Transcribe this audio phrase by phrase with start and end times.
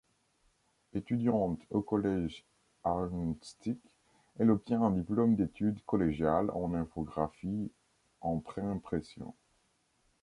[0.95, 2.43] Étudiante au Collège
[2.83, 3.77] Ahuntsic,
[4.39, 7.69] elle obtient un diplôme d'études collégiales en infographie
[8.21, 9.31] en préimpression.